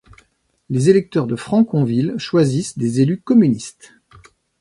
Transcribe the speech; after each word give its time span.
Les 0.71 0.89
électeurs 0.89 1.27
de 1.27 1.35
Franconville 1.35 2.15
choisissent 2.17 2.75
des 2.75 3.01
élus 3.01 3.21
communistes. 3.21 3.93